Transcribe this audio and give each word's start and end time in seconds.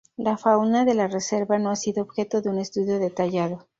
La 0.17 0.35
fauna 0.35 0.83
de 0.83 0.95
la 0.95 1.07
reserva 1.07 1.59
no 1.59 1.69
ha 1.69 1.75
sido 1.75 2.01
objeto 2.01 2.41
de 2.41 2.49
un 2.49 2.57
estudio 2.57 2.97
detallado. 2.97 3.67